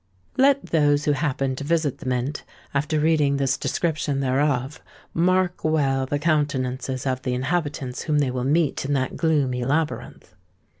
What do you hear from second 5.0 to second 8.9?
mark well the countenances of the inhabitants whom they will meet